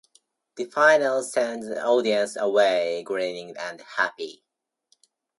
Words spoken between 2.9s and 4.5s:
grinning and happy.